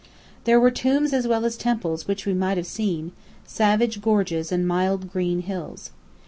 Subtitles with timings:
[0.45, 3.11] There were tombs as well as temples which we might have seen,
[3.45, 5.91] savage gorges and mild green hills.